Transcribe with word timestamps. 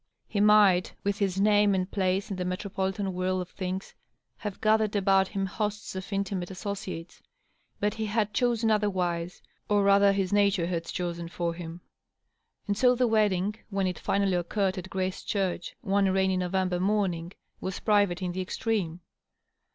He 0.27 0.39
might, 0.39 0.95
with 1.03 1.19
his 1.19 1.39
name 1.39 1.75
and 1.75 1.91
place 1.91 2.31
in 2.31 2.37
the 2.37 2.43
metropolitan 2.43 3.13
whirl 3.13 3.39
of 3.39 3.55
thin^, 3.55 3.93
have 4.37 4.59
gathered 4.59 4.95
about 4.95 5.27
him 5.27 5.45
hosts 5.45 5.95
of 5.95 6.11
intimate 6.11 6.49
associates. 6.49 7.21
But 7.79 7.93
he 7.93 8.07
had 8.07 8.33
chosen 8.33 8.71
otherwise, 8.71 9.43
or 9.69 9.83
rather 9.83 10.11
his 10.11 10.33
nature 10.33 10.65
had 10.65 10.85
chosen 10.85 11.29
for 11.29 11.53
him. 11.53 11.81
And 12.65 12.75
so 12.75 12.95
the 12.95 13.05
wed 13.05 13.29
ding, 13.29 13.55
when 13.69 13.85
it 13.85 13.99
finally 13.99 14.33
occurred 14.37 14.79
at 14.79 14.89
Grace 14.89 15.21
Church, 15.21 15.75
one 15.81 16.09
rainy 16.09 16.35
November 16.35 16.79
morning, 16.79 17.33
was 17.59 17.79
private 17.79 18.23
in 18.23 18.31
the 18.31 18.41
extreme. 18.41 19.01